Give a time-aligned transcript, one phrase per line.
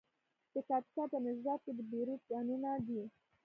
[0.53, 3.01] د کاپیسا په نجراب کې د بیروج کانونه دي.